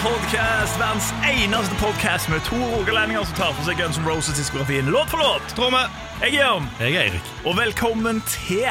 [0.00, 5.10] Podcast, verdens eneste podcast med to rogalendinger som tar for seg Guns N' Roses-diskografien låt
[5.12, 5.50] for låt.
[5.58, 5.82] Tromme.
[6.22, 7.26] Jeg er Jørn, Jeg er Eirik.
[7.44, 8.64] og velkommen til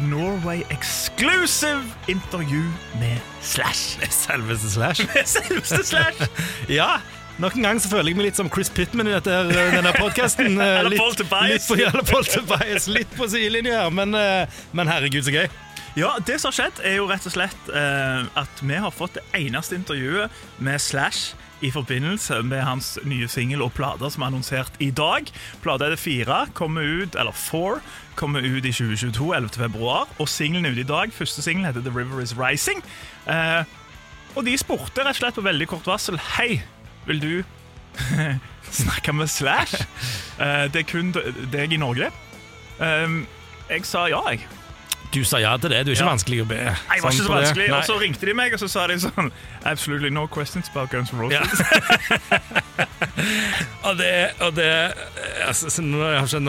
[0.00, 2.60] Norway Exclusive intervju
[3.00, 3.96] med Slash.
[4.26, 5.06] Selveste Slash.
[5.14, 6.28] Med selveste Slash.
[6.78, 6.90] Ja,
[7.38, 10.60] nok en gang så føler jeg meg litt som Chris Pittman i dette, denne podkasten.
[10.60, 11.70] Eller Paul Tobias.
[11.72, 15.48] Litt på, litt på sidelinja her, men, eh, men herregud, så gøy.
[15.98, 19.16] Ja, Det som har skjedd, er jo rett og slett eh, at vi har fått
[19.18, 20.30] det eneste intervjuet
[20.62, 21.34] med Slash
[21.66, 25.28] i forbindelse med hans nye singel og plater som er annonsert i dag.
[25.64, 27.82] Plata er det fire, kommer ut, eller four,
[28.16, 29.50] kommer ut i 2022, 11.
[29.58, 30.06] februar.
[30.22, 31.12] Og singelen er ute i dag.
[31.12, 32.80] Første singel heter The River Is Rising.
[33.26, 33.66] Eh,
[34.38, 36.62] og de spurte rett og slett på veldig kort varsel Hei,
[37.08, 37.32] vil du
[38.82, 39.82] snakke med Slash?
[40.40, 41.10] Eh, det er kun
[41.52, 42.06] deg i Norge.
[42.80, 43.16] Eh,
[43.68, 44.46] jeg sa ja, jeg.
[45.10, 45.80] Du sa ja til det.
[45.86, 46.10] Du er ikke Ja.
[46.12, 46.56] vanskelig å be.
[46.56, 47.68] Nei, jeg var sånn ikke så vanskelig.
[47.74, 49.32] Og så ringte de meg, og så sa de sånn
[49.66, 51.60] Absolutely no questions about Guns N' Roses.
[51.60, 52.38] Ja.
[53.84, 54.92] Og det, og det
[55.46, 55.98] altså, så nå,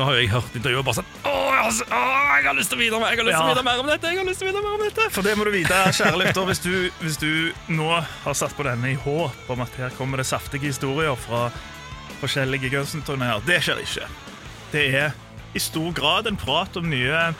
[0.03, 3.09] har jeg- hørt intervjuet bare sånn Å, jeg jeg har lyst til å vite mer
[3.11, 4.07] Jeg har lyst til å vite mer om dette!
[4.11, 6.17] Jeg har lyst til å vite mer om dette For det må du vite, kjære
[6.21, 7.89] lytter, hvis, du- hvis du nå
[8.23, 11.49] har satt på denne i håp om at her kommer det saftige historier fra
[12.21, 13.41] forskjellige Guns N'-turneer.
[13.45, 14.07] Det skjer ikke.
[14.71, 15.11] Det er
[15.55, 17.33] i stor grad en prat om nye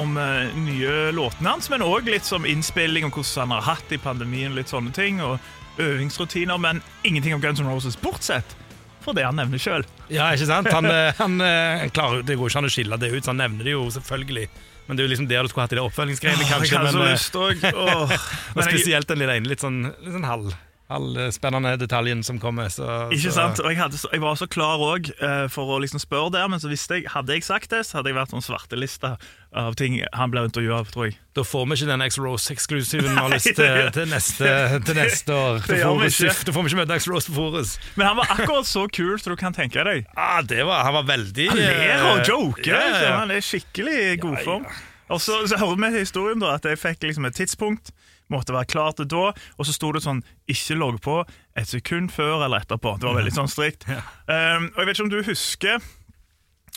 [0.00, 3.92] om eh, nye låtene hans, men òg litt som innspilling om hvordan han har hatt
[3.94, 5.38] i pandemien, litt sånne ting, og
[5.78, 8.56] øvingsrutiner, men ingenting om Guns N' Roses, bortsett
[9.04, 9.82] fra det han nevner sjøl.
[10.08, 10.70] Ja, ikke sant?
[10.72, 13.42] Han, eh, han eh, klarer, Det går ikke an å skille det ut, så han
[13.42, 14.46] nevner det jo selvfølgelig.
[14.86, 16.76] Men det er jo liksom der du skulle hatt i det oppfølgingsgreiene, kanskje.
[16.76, 20.54] så Men, lyst og, og jeg- spesielt den lille ene litt sånn, litt sånn halv,
[20.90, 22.68] halvspennende detaljen som kommer.
[22.68, 23.60] Så, Ikke så- sant?
[23.60, 25.08] Og jeg, hadde, jeg var så klar òg
[25.50, 28.12] for å liksom spørre der, men så visste jeg, hadde jeg sagt det, så hadde
[28.12, 29.14] jeg vært sånn svarteliste
[29.54, 31.16] av ting han ble intervjua av, tror jeg.
[31.34, 34.50] Da får vi ikke den X-Rose-eksklusiven vi har lyst til, til, neste,
[34.84, 35.60] til neste år.
[35.68, 36.32] Vi ikke.
[36.44, 37.76] Da får vi ikke møte X-Rose på Forus.
[37.96, 40.08] Men han var akkurat så kul som du kan tenke deg.
[40.16, 42.74] Ah, det var, han var veldig Han ler og eh, joker.
[42.74, 43.14] ja, ja.
[43.22, 44.74] Han er skikkelig i god Ja, ja.
[45.14, 47.90] Og så, så hører vi historien da, at jeg fikk liksom et tidspunkt,
[48.34, 51.20] måtte være klar til da, og så sto det sånn 'ikke logg på
[51.56, 52.98] et sekund før eller etterpå'.
[53.00, 53.86] Det var veldig sånn strikt.
[53.88, 55.78] Um, og jeg vet ikke om du husker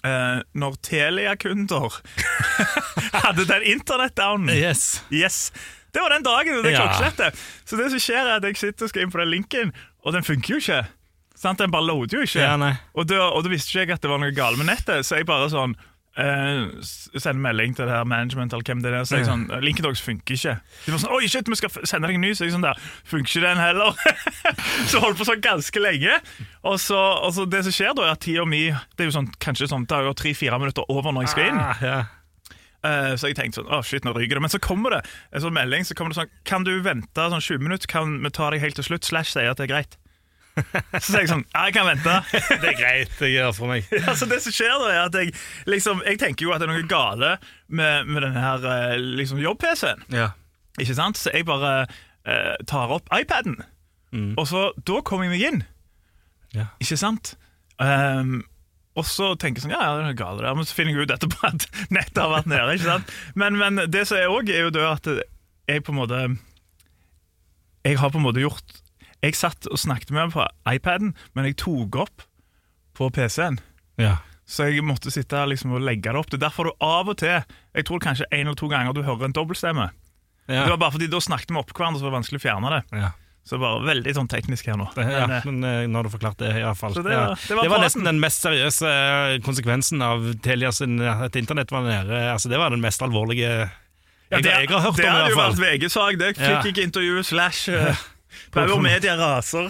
[0.06, 1.96] Uh, når Telia-kunder
[3.24, 4.52] hadde den internettdownen.
[4.54, 5.02] Yes.
[5.10, 5.52] Yes.
[5.90, 6.84] Det var den dagen, det Ja.
[6.86, 7.40] klokkeslettet.
[7.66, 9.74] Så det som skjer er at jeg sitter og skal inn på den linken,
[10.06, 10.84] og den funker jo ikke.
[11.36, 11.58] Sant?
[11.58, 12.40] Den bare loader jo ikke.
[12.46, 12.54] Ja,
[12.94, 15.18] og, da, og da visste ikke jeg at det var noe galt med nettet, så
[15.18, 15.74] jeg bare sånn
[16.18, 19.86] eh, sende melding til det her management eller hvem det er, så jeg sånn, linken
[19.86, 20.56] deres funker ikke.
[20.86, 22.82] De var sånn, oi shit, vi skal sende deg en ny, så jeg sånn der,
[23.08, 23.98] funker ikke den heller.
[24.92, 26.20] så holdt på sånn ganske lenge.
[26.68, 29.18] Og så, og så det som skjer da, er at tida mi, det er jo
[29.20, 31.62] sånn, kanskje sånn, det er jo tre-fire minutter over når jeg skal inn.
[31.62, 32.00] Ah, ja.
[32.86, 35.04] uh, Så jeg tenkte sånn, å shit, nå ryker det Men så kommer det
[35.34, 38.32] en sånn melding Så kommer det sånn, kan du vente sånn 20 minutter Kan vi
[38.34, 39.98] ta deg helt til slutt Slash sier at det er greit
[41.02, 42.16] Så sier jeg sånn, ja, jeg kan vente
[42.64, 43.88] Det er greit, det gjør for meg.
[44.10, 45.34] Altså det som skjer da er at jeg
[45.70, 47.32] liksom, Jeg tenker jo at det er noe gale
[47.68, 50.32] Med, med denne her eh, liksom jobb-PC-en Ja.
[50.82, 51.20] Ikke sant?
[51.22, 51.74] Så jeg bare
[52.26, 53.60] eh, tar opp iPaden
[54.38, 55.64] Og så, da kommer jeg meg inn
[56.58, 56.70] Ja.
[56.82, 57.36] Ikke sant?
[57.84, 58.40] Ehm,
[58.98, 60.96] og så tenker jeg sånn, ja, ja, det er noe galt der Men så finner
[60.96, 63.16] jeg ut etterpå at nettet har vært nede Ikke sant?
[63.38, 65.12] Men, men det som er også er jo det at
[65.68, 66.22] jeg på en måte
[67.86, 68.80] Jeg har på en måte gjort
[69.28, 72.26] Jeg satt og snakket med meg på iPaden Men jeg tok opp
[72.98, 73.60] på PC-en
[74.02, 74.16] Ja.
[74.48, 76.30] så jeg måtte sitte liksom og legge det opp.
[76.32, 77.44] Det er derfor du av og til
[77.76, 79.90] Jeg tror kanskje en eller to ganger du hører en dobbeltstemme.
[80.48, 80.64] Ja.
[80.64, 82.70] Det var bare fordi Da snakket vi opp hverandre, så det var vanskelig å fjerne
[82.78, 82.84] det.
[83.04, 83.12] Ja.
[83.48, 84.90] Så bare veldig sånn teknisk her nå.
[84.96, 86.64] Det, ja, Men, men eh, nå har du forklart det, i Det.
[86.64, 91.00] Det var- det var det var nesten den mest seriøse eh, konsekvensen av Telia sin
[91.00, 92.12] at internett var nede.
[92.34, 93.70] Altså, det var den mest alvorlige jeg,
[94.32, 96.18] ja, det, jeg har hørt om, det hadde jo vært VG-sak.
[96.20, 96.62] Det fikk Ja.
[96.68, 97.70] ikke intervjuet Slash.
[97.72, 97.96] uh,
[98.54, 99.68] Bauer og media raser.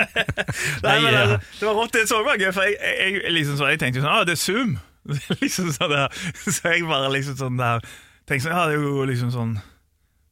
[0.84, 1.92] Nei, men altså, Det var rått.
[1.96, 4.36] Det så bare gøy, for jeg, jeg, jeg, liksom så, jeg tenkte sånn ah, det
[4.36, 4.76] er Zoom.
[5.42, 6.20] liksom sånn der.
[6.44, 7.80] Så jeg bare liksom sånn der
[8.28, 9.54] Tenkte sånn, ja, det er jo liksom sånn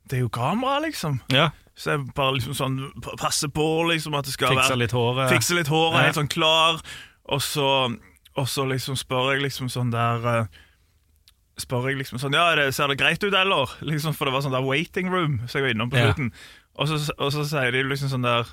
[0.06, 1.16] Det er jo kamera, liksom.
[1.34, 2.76] Ja, Så jeg bare liksom sånn
[3.18, 5.32] passer på liksom at det skal fikse være litt håret.
[5.32, 6.04] Fikse litt hår, er Ja.
[6.10, 6.80] helt sånn klar.
[7.28, 7.66] Og så,
[8.38, 10.46] og så liksom spør jeg liksom sånn der eh,
[11.58, 13.72] Spør jeg liksom sånn Ja, er det, ser det greit ut, eller?
[13.82, 16.12] Liksom, for det var sånn der waiting room, så jeg var innom på Ja.
[16.12, 16.32] slutten.
[16.78, 18.46] Og så, og så sier de liksom sånn der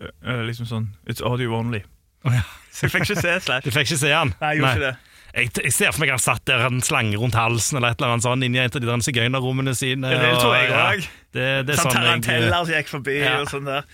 [0.00, 1.84] eh, eh, Liksom sånn It's audio only.
[2.26, 2.42] Oh, ja.
[2.74, 3.64] Så jeg fikk ikke se Slash.
[3.68, 4.34] Du fikk ikke se han?
[4.40, 4.96] Nei, jeg gjorde ikke det.
[5.30, 8.16] Jeg, jeg ser for meg han satt der en slange rundt halsen eller et eller
[8.16, 10.10] annet sånn inni et av de der sigøynerrommene sine.
[10.10, 11.06] Det tror jeg òg.
[11.38, 13.36] ja, Sånn sånn taranteller som gikk forbi Ja.
[13.44, 13.86] og sånn der.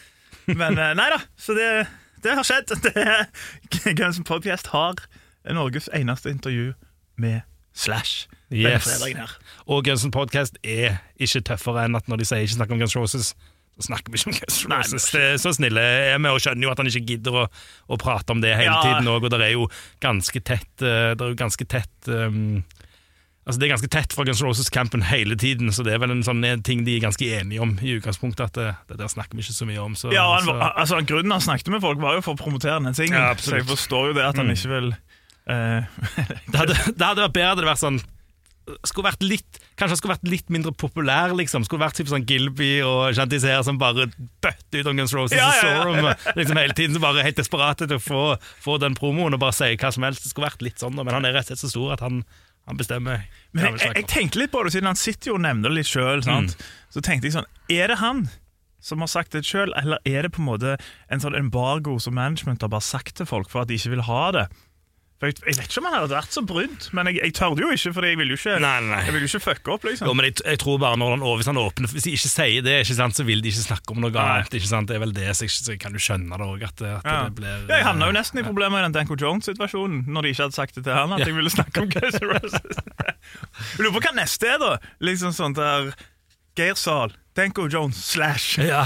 [0.48, 1.68] Men eh, nei da, så det,
[2.24, 2.72] det har skjedd.
[4.00, 5.04] Guns N' Podcast har
[5.52, 6.72] Norges eneste intervju
[7.20, 7.42] med
[7.76, 8.86] Slash Yes.
[9.66, 12.78] Og Guns N' Podcast er ikke tøffere enn at når de sier ikke snakk om
[12.78, 13.32] Guns Roses,
[13.76, 15.08] så snakker vi ikke om Guns Roses.
[15.16, 17.42] Nei, så snille er vi og skjønner jo at han ikke gidder å,
[17.90, 18.78] å prate om det hele Ja.
[18.86, 19.66] tiden òg, og det er jo
[20.00, 22.62] ganske tett eh, Det er jo ganske tett um,
[23.46, 26.22] Altså Det er ganske tett fra Guns Roses-campen hele tiden, så det er vel en
[26.26, 28.48] sånn en ting de er ganske enige om i utgangspunktet.
[28.48, 29.94] At det, det der snakker vi ikke så mye om.
[29.94, 32.80] Så, Ja, han, så, altså, Grunnen han snakket med folk, var jo for å promotere
[32.82, 33.14] den tingen.
[33.14, 35.05] Ja, så jeg forstår jo det at han ikke vil eh,
[36.50, 38.00] det, hadde, det hadde vært bedre det vært sånn
[38.86, 41.64] skulle vært litt, Kanskje han skulle vært litt mindre populær, liksom.
[41.66, 44.08] Skulle vært typ sånn Gilby og Chantiser som bare
[44.42, 46.98] bøtter ut om Guns Roses Ja, ja, ja, og Sorum liksom hele tiden.
[47.02, 48.22] Bare helt desperate til å få,
[48.64, 50.24] få den promoen og bare si hva som helst.
[50.24, 52.22] Det skulle vært litt sånn, men han er rett og slett så stor at han,
[52.66, 53.28] han bestemmer.
[53.52, 55.82] Men jeg, jeg, jeg tenkte litt på det, siden han sitter jo og nevner det
[55.82, 56.24] litt sjøl.
[56.24, 58.26] Så tenkte jeg sånn Er det han
[58.86, 60.76] som har sagt det sjøl, eller er det på en måte
[61.10, 64.04] en sånn embargo som management har bare sagt til folk for at de ikke vil
[64.08, 64.48] ha det?
[65.16, 67.62] For Jeg, jeg vet ikke om han hadde vært så brydd, men jeg, jeg tørde
[67.64, 68.98] jo ikke, for jeg ville jo ikke, Nei, nei.
[69.06, 69.86] jeg ville jo ikke fucke opp.
[69.88, 72.28] liksom Jo, men jeg, jeg tror bare når han, hvis han åpner Hvis de ikke
[72.34, 74.24] sier det, ikke sant, så vil de ikke snakke om noe Nei.
[74.36, 74.56] annet.
[74.60, 74.90] Ikke sant?
[74.90, 76.66] Det er vel det, så, jeg, så kan jo skjønne det òg.
[76.68, 77.22] At, Ja.
[77.30, 80.34] det blir Ja, jeg havna jo nesten i problemer i den Danko Jones-situasjonen når de
[80.34, 81.16] ikke hadde sagt det til han.
[81.16, 81.30] At Ja.
[81.32, 82.84] jeg ville snakke om Guns N' Roses.
[83.80, 84.74] Lurer på hva neste er, da.
[85.00, 85.94] Liksom sånn der
[86.60, 88.58] Geir Zahl, Danko Jones slash.
[88.60, 88.84] Ja.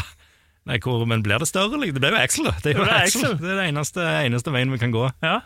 [0.69, 1.75] Nei, hvor, men blir det større?
[1.81, 2.55] Det blir jo Axel, da.
[2.63, 3.23] Det er jo Det er Axel.
[3.27, 3.37] Axel.
[3.43, 5.09] Det er det eneste, eneste veien vi kan gå.
[5.25, 5.41] Ja.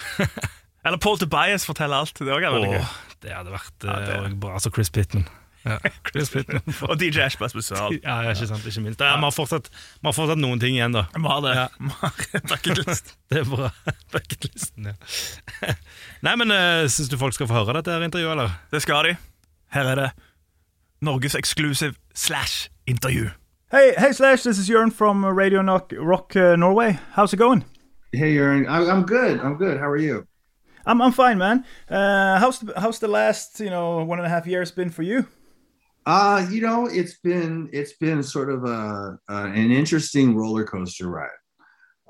[0.84, 2.18] Eller Paul Tobias forteller alt.
[2.18, 2.80] Det også er veldig gøy.
[2.82, 4.54] Åh, det hadde vært Ja, eh, det- og bra.
[4.58, 5.28] Altså Chris Pittman.
[5.64, 5.76] Ja,
[6.10, 6.62] Chris Pittman.
[6.88, 7.94] Og DJ Ash på spesial.
[8.02, 9.00] Ja, ja, ikke sant, ikke minst.
[9.00, 11.04] Ja, Vi har, fortsatt, vi har fortsatt noen ting igjen, da.
[11.14, 11.52] Vi har det.
[11.54, 11.68] Ja.
[12.50, 13.14] Bucketlist.
[13.30, 13.70] Det er bra.
[14.12, 15.74] Bucketlisten, ja.
[16.26, 18.58] Nei, men uh, Syns du folk skal få høre dette her intervjuet, eller?
[18.74, 19.14] Det skal de.
[19.72, 20.10] Her er det
[21.02, 23.30] Norges exclusive slash intervju.
[23.72, 26.98] Hey, hey Slash, this is Jørn from Radio Rock, Rock uh, Norway.
[27.16, 27.64] How's it going?
[28.12, 28.66] Hey, Aaron.
[28.68, 29.40] I'm, I'm good.
[29.40, 29.78] I'm good.
[29.78, 30.26] How are you?
[30.84, 31.64] I'm I'm fine, man.
[31.88, 35.02] Uh, how's the, how's the last you know one and a half years been for
[35.02, 35.26] you?
[36.04, 41.08] Uh, you know, it's been it's been sort of a, uh, an interesting roller coaster
[41.08, 41.30] ride.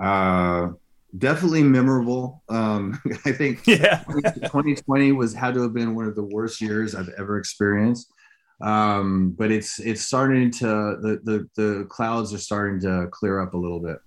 [0.00, 0.72] Uh,
[1.18, 2.42] definitely memorable.
[2.48, 4.04] Um, I think Yeah.
[4.44, 8.12] 2020 was had to have been one of the worst years I've ever experienced.
[8.62, 13.54] Um, but it's it's starting to the, the the clouds are starting to clear up
[13.54, 13.98] a little bit.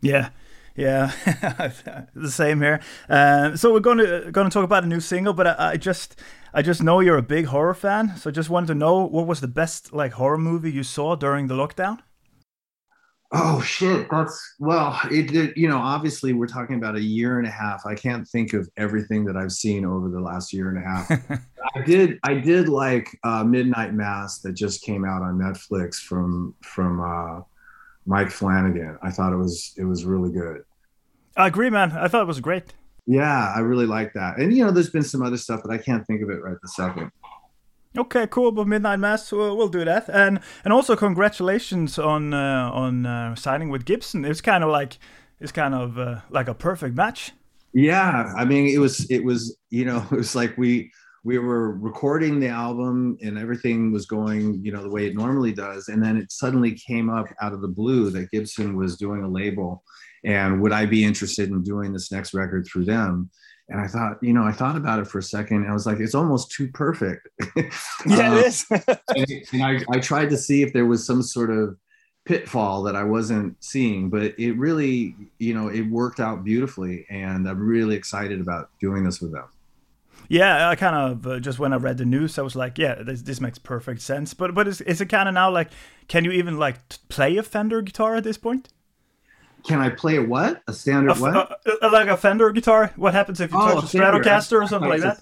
[0.00, 0.30] Yeah,
[0.76, 1.12] yeah,
[2.14, 2.80] the same here.
[3.08, 5.76] Uh, so we're going to going to talk about a new single, but I, I
[5.76, 6.20] just
[6.52, 9.26] I just know you're a big horror fan, so I just wanted to know what
[9.26, 12.00] was the best like horror movie you saw during the lockdown.
[13.32, 17.46] Oh shit, that's well, it, it you know, obviously we're talking about a year and
[17.46, 17.84] a half.
[17.84, 21.42] I can't think of everything that I've seen over the last year and a half.
[21.74, 26.54] I did I did like uh Midnight Mass that just came out on Netflix from
[26.62, 27.42] from uh
[28.06, 28.98] Mike Flanagan.
[29.02, 30.64] I thought it was it was really good.
[31.36, 31.92] I agree, man.
[31.92, 32.72] I thought it was great.
[33.06, 34.38] Yeah, I really like that.
[34.38, 36.56] And you know, there's been some other stuff, but I can't think of it right
[36.62, 37.10] this second.
[37.96, 38.52] Okay, cool.
[38.52, 40.08] But Midnight Mass, we'll, we'll do that.
[40.08, 44.24] And and also congratulations on uh, on uh, signing with Gibson.
[44.24, 44.98] It's kind of like
[45.40, 47.32] it's kind of uh, like a perfect match.
[47.72, 50.92] Yeah, I mean, it was it was you know it was like we
[51.26, 55.52] we were recording the album and everything was going you know the way it normally
[55.52, 59.24] does, and then it suddenly came up out of the blue that Gibson was doing
[59.24, 59.82] a label,
[60.24, 63.28] and would I be interested in doing this next record through them?
[63.68, 65.84] And I thought, you know, I thought about it for a second, and I was
[65.84, 67.28] like, it's almost too perfect.
[68.08, 68.64] Uh, is.
[68.70, 71.76] and, and I, I tried to see if there was some sort of
[72.24, 77.48] pitfall that I wasn't seeing, but it really, you know, it worked out beautifully, and
[77.48, 79.46] I'm really excited about doing this with them.
[80.28, 82.96] Yeah, I kind of uh, just when I read the news, I was like, yeah,
[83.02, 84.34] this, this makes perfect sense.
[84.34, 85.68] But but is, is it kind of now like,
[86.08, 88.68] can you even like t- play a Fender guitar at this point?
[89.64, 90.62] Can I play a what?
[90.68, 91.34] A A standard what?
[91.34, 91.46] uh,
[91.82, 92.92] uh, like a Fender guitar?
[92.96, 93.98] What happens if you Oh, touch a.
[93.98, 95.18] Stratocaster or something like that?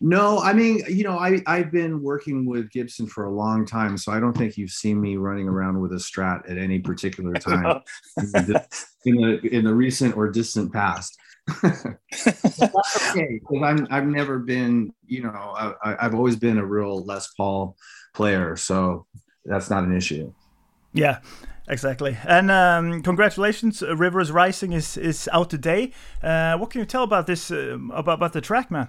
[0.00, 3.96] No, I mean, you know, I I've been working with Gibson for a long time,
[3.96, 7.32] so I don't think you've seen me running around with a Strat at any particular
[7.40, 7.80] time
[8.18, 8.66] in, the,
[9.06, 11.18] in the in the recent or distant past.
[11.62, 16.64] That's okay, because I'm I've never been, you know, I, I- I've always been a
[16.66, 17.76] real Les Paul
[18.14, 19.06] player, so
[19.44, 20.32] that's not an issue.
[20.92, 21.20] Yeah,
[21.68, 22.16] exactly.
[22.26, 25.92] And um, congratulations, uh, Rivers Rising is is out today.
[26.22, 28.88] Uh, what can you tell about this um about about the track, man?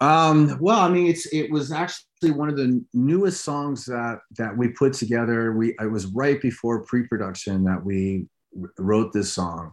[0.00, 4.56] Um, well, I mean, it's it was actually one of the newest songs that that
[4.56, 5.52] we put together.
[5.52, 8.26] We it was right before pre-production that we
[8.78, 9.72] wrote this song,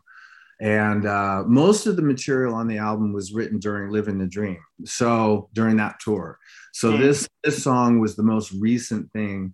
[0.62, 4.58] and uh, most of the material on the album was written during living the dream
[4.84, 6.38] so during that tour.
[6.74, 7.00] So Mm.
[7.00, 9.54] this this song was the most recent thing.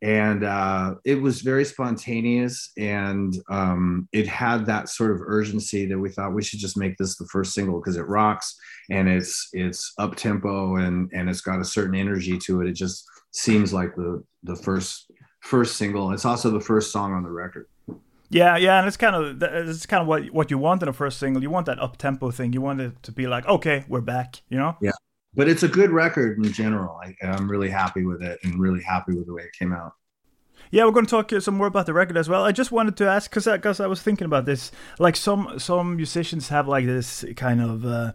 [0.00, 5.98] And uh, it was very spontaneous and um, it had that sort of urgency that
[5.98, 8.56] we thought we should just make this the first single because it rocks
[8.90, 12.68] and it's it's up tempo and and it's got a certain energy to it.
[12.68, 15.08] It just seems like the the first
[15.40, 16.10] first single.
[16.12, 17.66] It's also the first song on the record
[18.32, 20.92] Yeah, yeah, and it's kind of it's kind of what what you want in a
[20.92, 21.42] first single.
[21.42, 22.52] You want that up tempo thing.
[22.52, 24.42] You want it to be like, okay, we're back.
[24.48, 24.76] You know.
[24.80, 24.92] Yeah,
[25.34, 28.82] but it's a good record in general I, i'm really happy with it and really
[28.82, 29.94] happy with the way it came out
[30.70, 32.44] Yeah, we're going to talk some more about the record as well.
[32.44, 34.72] I just wanted to ask because because I, was thinking about this.
[34.98, 38.12] Like some some musicians have like this kind of uh,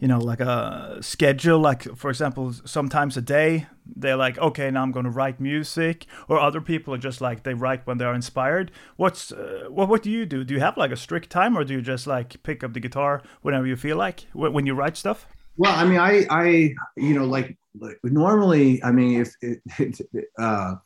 [0.00, 1.58] you know like a schedule.
[1.58, 3.66] Like for example, sometimes a day
[3.96, 6.06] they're like, okay, now I'm going to write music.
[6.28, 8.70] Or other people are just like they write when they are inspired.
[8.96, 10.44] What's uh, what what do you do?
[10.44, 12.80] Do you have like a strict time, or do you just like pick up the
[12.80, 15.26] guitar whenever you feel like when, when you write stuff?
[15.56, 20.24] Well, I mean, I, I, you know, like, like normally, I mean, if it, it,
[20.38, 20.76] uh,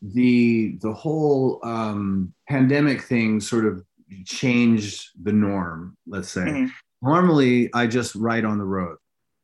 [0.00, 3.84] the the whole um, pandemic thing sort of
[4.24, 6.42] changed the norm, let's say.
[6.42, 6.70] Mhm.
[7.02, 8.96] Normally, I just write on the road,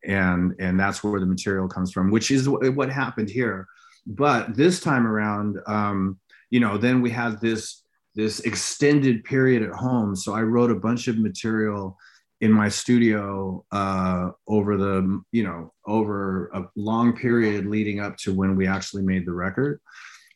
[0.05, 3.67] and and that's where the material comes from, which is what, happened here.
[4.07, 6.19] But this time around, um,
[6.51, 7.83] you know, then we had this
[8.15, 11.99] this extended period at home, so I wrote a bunch of material
[12.41, 18.33] in my studio uh, over the you know over a long period leading up to
[18.33, 19.81] when we actually made the record.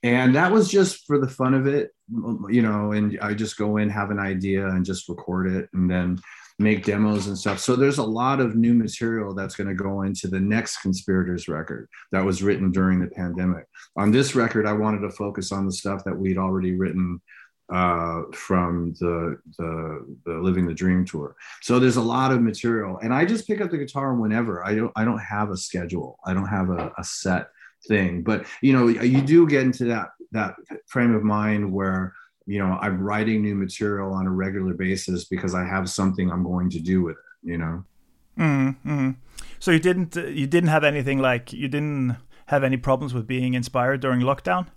[0.03, 1.93] And that was just for the fun of it
[2.51, 5.69] you know and i just go in have an idea and just record it.
[5.73, 6.19] And then
[6.59, 7.59] make demos and stuff.
[7.59, 11.49] So there's a lot of new material that's going to go into the next conspirators
[11.49, 13.67] record that was written during the pandemic.
[13.97, 17.21] On this record i wanted to focus on the stuff that we'd already written
[17.73, 21.35] uh, from the, the the living the dream tour.
[21.63, 24.65] So there's a lot of material and i just pick up the guitar whenever.
[24.65, 26.19] I don't i don't have a schedule.
[26.25, 27.49] I don't have a, a set
[27.89, 28.23] thing.
[28.23, 30.55] But you know you do get into that that
[30.87, 32.15] frame of mind where
[32.47, 36.43] you know i'm writing new material on a regular basis because i have something i'm
[36.43, 37.85] going to do with it you know
[38.39, 39.11] Mm-hmm.
[39.59, 43.53] So you didn't you didn't have anything like you didn't have any problems with being
[43.53, 44.69] inspired during lockdown?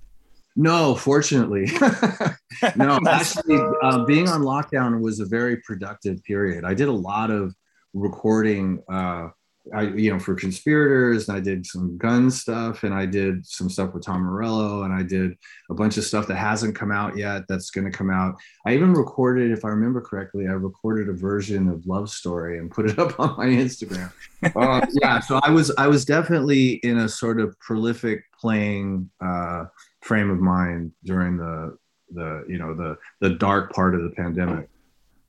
[0.56, 1.70] no fortunately
[2.76, 7.30] no actually uh, being on lockdown was a very productive period i did a lot
[7.30, 7.54] of
[7.94, 9.28] recording uh
[9.74, 13.70] I, you know, for conspirators, and I did some gun stuff, and I did some
[13.70, 15.36] stuff with Tom Morello, and I did
[15.70, 17.44] a bunch of stuff that hasn't come out yet.
[17.50, 18.36] That's going to come out.
[18.66, 22.70] I even recorded, if I remember correctly, I recorded a version of Love Story and
[22.70, 24.12] put it up on my Instagram.
[24.44, 29.66] uh, yeah, so I was I was definitely in a sort of prolific playing uh,
[30.02, 31.78] frame of mind during the
[32.12, 34.70] the you know the the dark part of the pandemic.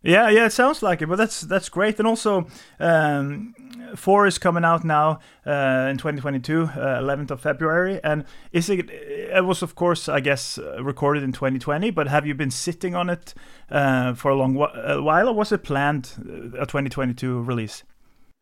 [0.03, 1.99] Yeah, yeah, it sounds like it, but that's that's great.
[1.99, 2.47] And also,
[2.79, 3.55] um,
[3.97, 8.01] four is coming out now uh, in 2022, uh, 11th of February.
[8.05, 8.89] And is it?
[8.91, 11.91] It was, of course, I guess, uh, recorded in 2020.
[11.91, 13.35] But have you been sitting on it
[13.71, 17.83] uh, for a long while, or was it planned uh, a 2022 release?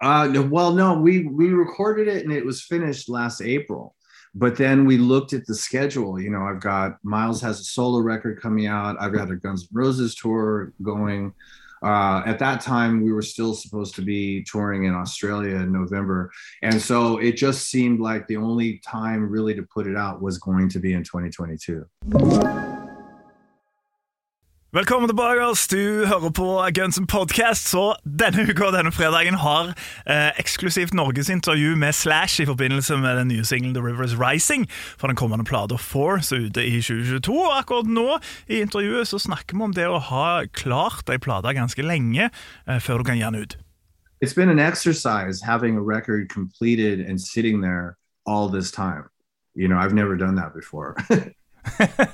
[0.02, 3.93] Uh, well, no, we we recorded it and it was finished last April.
[4.34, 6.20] But then we looked at the schedule.
[6.20, 8.96] You know, I've got Miles has a solo record coming out.
[9.00, 11.32] I've got a Guns N' Roses tour going.
[11.82, 16.30] Uh, at that time, we were still supposed to be touring in Australia in November,
[16.62, 20.38] and so it just seemed like the only time really to put it out was
[20.38, 22.73] going to be in 2022.
[24.74, 25.44] Velkommen tilbake.
[25.46, 25.68] Oss.
[25.68, 27.68] Du hører på Guns N' Podcast.
[27.70, 33.20] Så denne uka og denne fredagen har eh, eksklusivt norgesintervju med Slash i forbindelse med
[33.20, 34.66] den nye singelen The River Is Rising
[34.98, 37.36] fra den kommende plata Force ute i 2022.
[37.38, 38.18] Og akkurat nå
[38.50, 42.80] i intervjuet så snakker vi om det å ha klart ei plate ganske lenge eh,
[42.82, 43.56] før du kan gi den ut.
[44.18, 47.94] It's been an exercise having a record completed and sitting there
[48.26, 49.06] all this time.
[49.54, 50.96] You know, I've never done that before.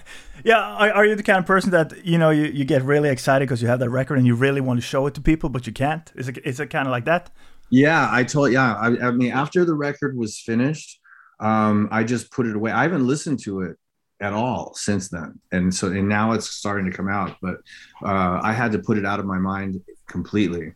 [0.45, 3.09] Yeah, are, are you the kind of person that you know you, you get really
[3.09, 5.51] excited because you have that record and you really want to show it to people,
[5.51, 6.11] but you can't?
[6.15, 7.31] Is it is it kind of like that?
[7.71, 8.53] Yeah, I told.
[8.53, 10.99] Yeah, I, I mean, after the record was finished,
[11.41, 12.71] um, I just put it away.
[12.73, 13.77] I haven't listened to it
[14.21, 17.37] at all since then, and so and now it's starting to come out.
[17.43, 17.57] But
[18.03, 20.73] uh, I had to put it out of my mind completely.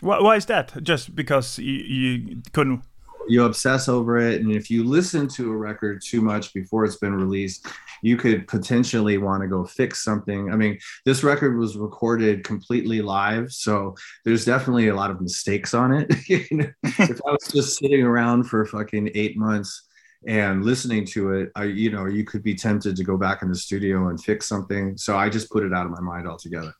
[0.00, 0.82] Why, why is that?
[0.82, 2.82] Just because you, you couldn't?
[3.28, 6.96] You obsess over it, and if you listen to a record too much before it's
[6.96, 7.66] been released,
[8.02, 10.52] you could potentially want to go fix something.
[10.52, 15.74] I mean, this record was recorded completely live, so there's definitely a lot of mistakes
[15.74, 16.12] on it.
[16.98, 19.86] If I was just sitting around for fucking eight months
[20.26, 23.48] and listening to it, I, you know, you could be tempted to go back in
[23.48, 24.96] the studio and fix something.
[24.96, 26.72] So I just put it out of my mind altogether.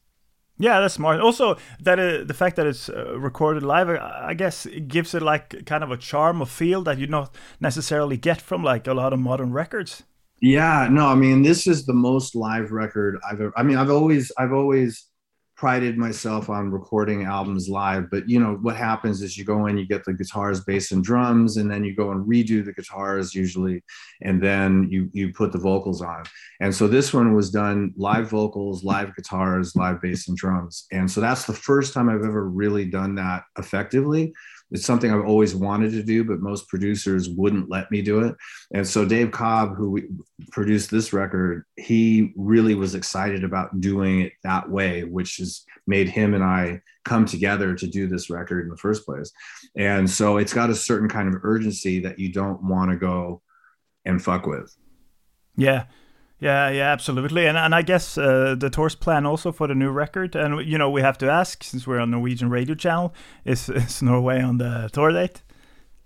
[0.58, 1.20] Yeah, that's smart.
[1.20, 5.22] Also, that uh, the fact that it's uh, recorded live, I guess, it gives it
[5.22, 7.28] like kind of a charm or feel that you don't
[7.60, 10.02] necessarily get from like a lot of modern records.
[10.40, 13.52] Yeah, no, I mean, this is the most live record I've ever.
[13.56, 15.06] I mean, I've always, I've always
[15.56, 19.78] prided myself on recording albums live, but you know what happens is you go in,
[19.78, 23.34] you get the guitars, bass, and drums, and then you go and redo the guitars
[23.34, 23.82] usually,
[24.22, 26.24] and then you you put the vocals on.
[26.60, 30.86] And so this one was done live vocals, live guitars, live bass, and drums.
[30.92, 34.34] And so that's the first time I've ever really done that effectively
[34.70, 38.34] it's something I've always wanted to do, but most producers wouldn't let me do it.
[38.72, 40.00] And so Dave Cobb, who
[40.50, 46.08] produced this record, he really was excited about doing it that way, which has made
[46.08, 49.30] him and I come together to do this record in the first place.
[49.76, 53.42] And so it's got a certain kind of urgency that you don't want to go
[54.04, 54.74] and fuck with.
[55.56, 55.84] Yeah.
[56.38, 59.90] Yeah, yeah, absolutely, and and I guess uh, the tour's plan also for the new
[59.90, 63.14] record, and you know we have to ask since we're on Norwegian radio channel,
[63.46, 65.42] is is Norway on the tour date?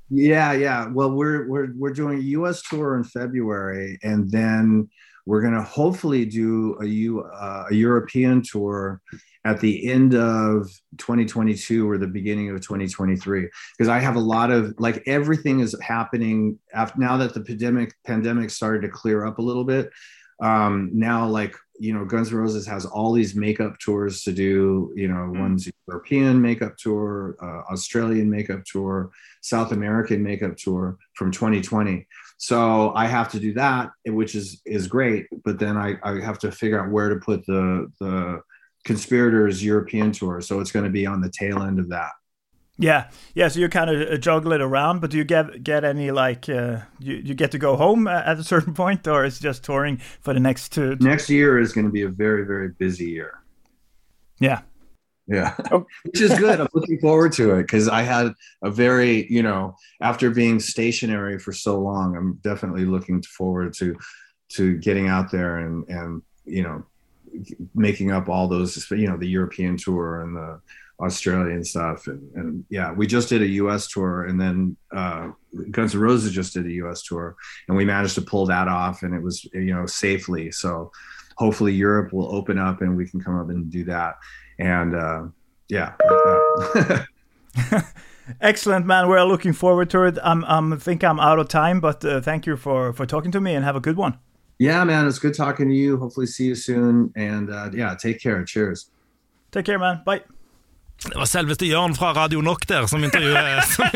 [0.08, 0.86] Yeah, yeah.
[0.86, 2.62] Well, we're we're we're doing a U.S.
[2.62, 4.88] tour in February, and then
[5.26, 9.00] we're going to hopefully do a U uh, a European tour
[9.44, 10.68] at the end of
[10.98, 15.74] 2022 or the beginning of 2023 because I have a lot of like everything is
[15.82, 19.90] happening after now that the pandemic pandemic started to clear up a little bit.
[20.40, 24.92] Um, now, like you know, Guns N' Roses has all these makeup tours to do.
[24.94, 25.40] You know, Mm.
[25.40, 32.06] one's European makeup tour, uh, Australian makeup tour, South American makeup tour from 2020.
[32.36, 35.26] So I have to do that, which is is great.
[35.44, 38.42] But then I, I have to figure out where to put the the
[38.84, 40.40] conspirators European tour.
[40.42, 42.12] So it's going to be on the tail end of that.
[42.80, 43.48] Yeah, yeah.
[43.48, 46.78] So you kind of juggle it around, but do you get get any like uh,
[46.98, 49.98] you you get to go home at a certain point, or is it just touring
[49.98, 50.96] for the next two?
[51.00, 53.42] Next year is going to be a very very busy year.
[54.40, 54.62] Yeah,
[55.26, 55.84] Yeah, Oh.
[56.04, 56.58] which is good.
[56.58, 58.32] I'm looking forward to it because I had
[58.64, 63.94] a very, you know, after being stationary for so long, I'm definitely looking forward to
[64.52, 66.86] to getting out there and and you know
[67.74, 70.60] making up all those, you know, the European tour and the
[71.00, 73.88] Australian stuff and and yeah, we just did a U.S.
[73.88, 75.28] tour and then uh,
[75.70, 77.02] Guns N' Roses just did a U.S.
[77.02, 77.36] tour
[77.68, 80.50] and we managed to pull that off and it was you know safely.
[80.50, 80.92] So
[81.36, 84.16] hopefully Europe will open up and we can come up and do that
[84.58, 85.22] and uh,
[85.68, 85.94] yeah,
[86.76, 87.06] like
[88.40, 89.08] excellent, man.
[89.08, 90.18] We're looking forward to it.
[90.22, 93.40] I'm I'm think I'm out of time, but uh, thank you for for talking to
[93.40, 94.18] me and have a good one.
[94.58, 95.96] yeah, man, it's good talking to you.
[95.96, 97.12] Hopefully, see you soon.
[97.16, 98.44] And uh, yeah, take care.
[98.44, 98.90] Cheers.
[99.50, 100.02] Take care, man.
[100.04, 100.22] Bye.
[101.00, 103.86] Det var selveste Jørn fra Radio Nok der som intervjuer, som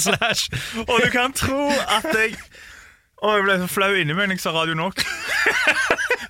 [0.00, 0.50] Slash.
[0.84, 2.36] Og du kan tro at jeg
[3.22, 5.02] Å, jeg ble så flau inni meg når jeg sa Radio Nok.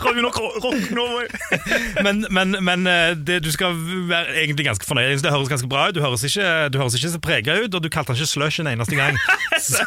[0.02, 1.28] Radio Nok Rock Norway.
[2.04, 3.76] Men, men, men eh, det, du skal
[4.10, 5.20] være egentlig ganske fornøyd.
[5.22, 5.94] Det høres ganske bra ut.
[5.94, 8.58] Du høres ikke, du høres ikke så prega ut, og du kalte han ikke slush
[8.64, 9.16] en eneste gang.
[9.62, 9.84] Så,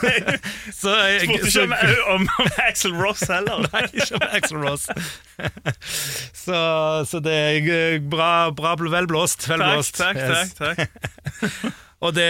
[0.72, 3.66] så, jeg, Spurte ikke om, om Axel Ross heller.
[3.74, 4.86] Nei, ikke om Axl Ross.
[6.32, 6.60] Så,
[7.10, 9.50] så det er eh, bra, bra vel blåst.
[9.52, 10.00] Vel Takk, blåst.
[10.00, 10.54] takk, Yes.
[10.56, 11.76] takk, takk.
[12.06, 12.30] Og det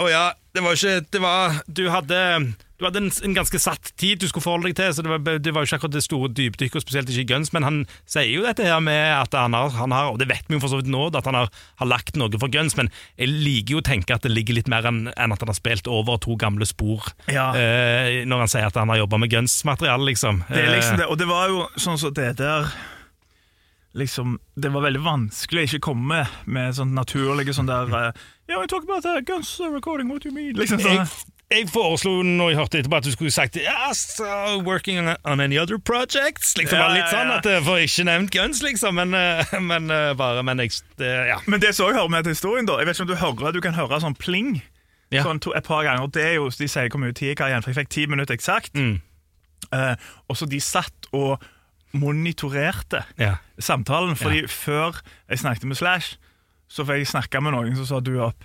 [0.00, 2.18] Å ja, det var ikke Det var Du hadde
[2.78, 5.38] du hadde en, en ganske satt tid du skulle forholde deg til, så det var,
[5.42, 8.28] det var jo ikke akkurat det store dypdykket, spesielt ikke i Guns, men han sier
[8.30, 10.70] jo dette her med at han har, han har og det vet vi jo for
[10.70, 11.50] så vidt nå, at han har,
[11.82, 14.70] har lagt noe for Guns, men jeg liker jo å tenke at det ligger litt
[14.70, 17.48] mer enn en at han har spilt over to gamle spor, Ja.
[17.58, 20.44] eh, når han sier at han har jobba med Guns-materiale, liksom.
[20.46, 22.70] Det er liksom det, og det var jo sånn som det der
[23.98, 28.10] Liksom, Det var veldig vanskelig å ikke komme med sånn naturlige sånn der uh,
[28.46, 30.54] Yeah, talk about that, guns recording, what do you mean?
[30.60, 31.00] Liksom sånn.
[31.00, 35.14] jeg, jeg foreslo når jeg hørte etterpå at du skulle sagt yes, uh, working on,
[35.24, 36.52] on any other projects.
[36.58, 38.98] Liksom Ja, litt sånn at jeg får ikke nevnt Guns, liksom.
[39.00, 41.40] Men, uh, men uh, bare Men jeg det, Ja.
[41.46, 43.56] Men det som også hører med til historien, da Jeg vet ikke om du hører
[43.56, 44.58] Du kan høre sånn pling
[45.14, 45.24] Ja.
[45.24, 46.10] Sånn to, et par ganger.
[46.12, 48.04] Det er jo, De sier hvor mye tid jeg har igjen, for jeg fikk ti
[48.12, 48.76] minutter eksakt.
[48.76, 48.98] Mm.
[49.72, 49.94] Uh,
[50.28, 51.40] og så de satt og
[51.96, 53.38] monitorerte ja.
[53.56, 56.18] samtalen, fordi før jeg snakket med Slash,
[56.68, 58.44] så fikk jeg snakke med noen, som sa du opp.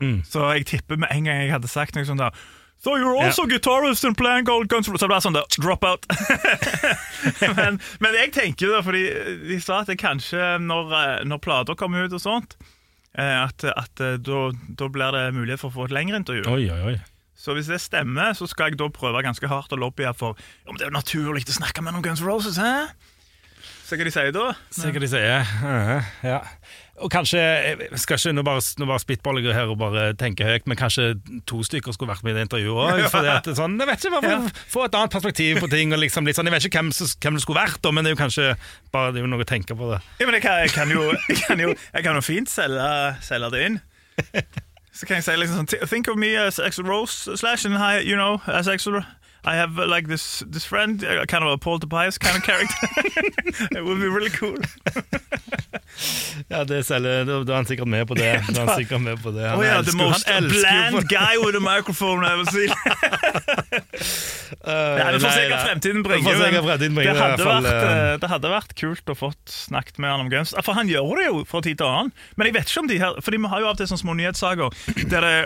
[0.00, 0.22] Mm.
[0.26, 2.34] Så jeg tipper med en gang jeg hadde sagt noe sånt der
[2.80, 5.02] So you're also guitarist and playing Gold Guns Roses.
[5.02, 6.06] Så det ble sånn der, drop out.
[7.58, 9.02] men, men jeg tenker da, fordi
[9.50, 12.56] de sa at det kanskje når, eh, når plater kommer ut og sånt,
[13.12, 14.46] eh, at, at eh, da,
[14.80, 16.46] da blir det mulighet for å få et lengre intervju.
[16.48, 16.96] Oi, oi, oi.
[17.36, 20.80] Så hvis det stemmer, så skal jeg da prøve ganske hardt å lobbye for om
[20.80, 22.88] det er naturlig å snakke med noen Guns Roses, hæ?
[23.90, 24.52] Se hva de sier da.
[24.70, 25.48] Se hva sier.
[25.66, 26.36] Uh, ja.
[27.02, 30.46] Og kanskje jeg skal ikke nå bare, nå bare spitballer jeg her og bare tenke
[30.46, 31.16] høyt, men kanskje
[31.48, 33.50] to stykker skulle vært med i det intervjuet òg.
[33.58, 35.96] Sånn, jeg vet ikke, bare for å få et annet perspektiv på ting.
[35.96, 38.14] Og liksom litt sånn, jeg vet ikke hvem, hvem det skulle vært, men det er
[38.14, 38.48] jo kanskje
[38.94, 39.90] bare det er jo noe å tenke på.
[39.90, 42.52] det Ja, men jeg kan, jeg kan, jo, jeg kan jo, jeg kan jo fint
[42.52, 42.90] selge,
[43.26, 43.80] selge det inn.
[44.94, 48.04] Så kan jeg si liksom sånn Think of me as Axel Rose slash and I,
[48.04, 49.00] you know, as Axel
[49.44, 52.42] I have uh, like this this friend, uh, kind of a Paul Tobias kind of
[52.42, 52.88] character.
[53.76, 54.56] it would be really cool.
[56.52, 58.44] ja, det selger Da er han sikkert med på det.
[58.52, 59.48] Da er han sikkert med på det.
[59.48, 62.68] Han oh, yeah, elsker, the most bland guy with a microphone ever seen.
[65.00, 66.24] ja, det får sikkert fremtiden bringe.
[66.28, 66.36] Det,
[67.16, 70.52] hadde vært, uh, det hadde vært kult å fått snakket med han om Guns.
[70.60, 72.12] For han gjør det jo fra tid til annen.
[72.36, 74.04] Men jeg vet ikke om de her For vi har jo av og til sånne
[74.04, 74.68] små nyhetssaker
[75.08, 75.36] der det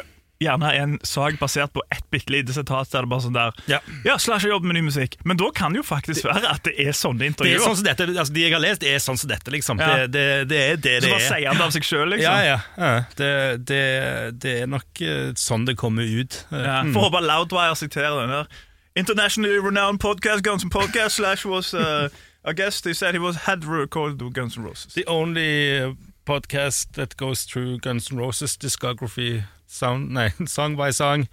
[0.42, 2.90] gjerne en sak basert på ett bitte lite sitat.
[2.92, 5.16] Der det bare sånn der Ja, ja Slash har jobbet med ny musikk.
[5.24, 7.58] Men da kan det jo faktisk være at det er sånne intervjuer.
[7.58, 9.82] Det er sånn som dette, altså De jeg har lest, er sånn som dette, liksom.
[9.82, 10.04] Ja.
[10.04, 11.06] Det, det, det, er det det er.
[11.06, 12.38] Så bare sier han det av seg sjøl, liksom?
[12.42, 12.60] Ja, ja.
[12.76, 14.28] ja.
[14.44, 16.40] Det, er nok eh, sånn det kommer ut.
[16.50, 16.94] Ja, mm.
[16.96, 18.62] Får håpe Loudwire siterer den der.
[18.94, 22.08] Internationally renowned podcast, Guns N' Podcast, Slash was uh,
[22.44, 24.94] I guess they said he was had recorded Guns N' Roses.
[24.94, 31.28] The only podcast that goes through Guns N' Roses discography sound, nei, song by song.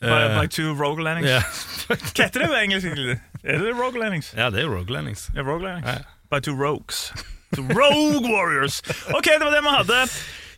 [0.00, 1.30] By, uh, by two Rogue Landings.
[1.30, 1.42] Yeah.
[1.88, 2.86] Hva heter det på engelsk?
[3.46, 4.34] Er det Rogue Landings?
[4.36, 5.30] Ja, det er Rogue Landings.
[5.34, 5.88] Ja, Rogue Landings.
[5.88, 6.02] Ja.
[6.30, 7.12] By two Rogues.
[7.54, 8.82] The Rogue Warriors.
[9.14, 10.00] Ok, det var det vi hadde.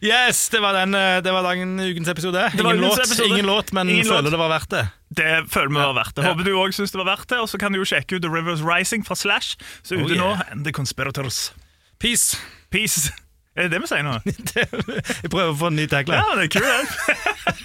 [0.00, 2.50] Yes, det var, den, eh, det var dagen, ukens episode.
[2.54, 3.28] Ingen låt, episode.
[3.28, 4.32] ingen låt, men ingen føler låt.
[4.32, 4.88] det var verdt det.
[5.08, 6.26] Det føler vi var verdt det.
[6.26, 7.40] Håper du òg syns det var verdt det.
[7.42, 10.10] Og så kan du jo sjekke ut The Rivers Rising fra Slash, så ute oh,
[10.14, 10.22] yeah.
[10.22, 10.50] nå.
[10.52, 11.52] And The Conspirators.
[11.98, 12.38] Peace.
[12.70, 13.10] Peace.
[13.58, 14.12] Er det det vi sier nå?
[14.28, 16.22] Jeg prøver å få en ny tagline.
[16.22, 16.94] Ja, det er kult.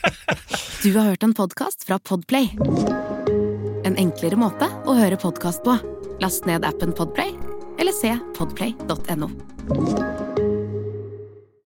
[0.84, 2.50] du har hørt en podkast fra Podplay.
[3.86, 5.78] En enklere måte å høre podkast på.
[6.24, 7.38] Last ned appen Podplay,
[7.78, 10.33] eller se podplay.no.